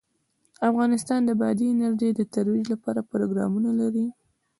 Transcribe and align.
افغانستان 0.69 1.19
د 1.25 1.31
بادي 1.41 1.65
انرژي 1.73 2.09
د 2.15 2.21
ترویج 2.33 2.65
لپاره 2.73 3.07
پروګرامونه 3.11 3.69
لري. 3.81 4.07